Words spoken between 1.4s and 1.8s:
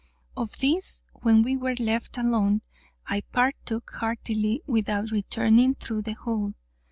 we were